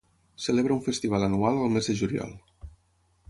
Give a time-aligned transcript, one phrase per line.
[0.45, 2.33] Celebra un festival anual al mes de juliol.